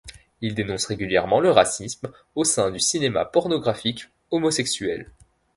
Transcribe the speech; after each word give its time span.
Il 0.41 0.55
dénonce 0.55 0.87
régulièrement 0.87 1.39
le 1.39 1.51
racisme 1.51 2.09
au 2.33 2.43
sein 2.43 2.71
du 2.71 2.79
cinéma 2.79 3.23
pornographique 3.23 4.09
homosexuel. 4.31 5.11